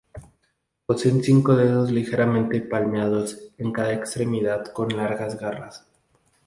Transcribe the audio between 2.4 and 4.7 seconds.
palmeados en cada extremidad